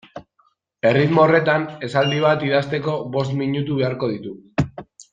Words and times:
Erritmo 0.91 1.21
horretan 1.25 1.67
esaldi 1.89 2.23
bat 2.25 2.47
idazteko 2.49 2.97
bost 3.19 3.39
minutu 3.45 3.79
beharko 3.83 4.11
ditu. 4.17 4.35